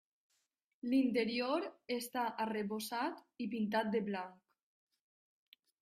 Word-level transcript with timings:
L'interior 0.93 1.67
està 1.97 2.25
arrebossat 2.47 3.23
i 3.47 3.51
pintat 3.55 3.95
de 3.97 4.05
blanc. 4.13 5.63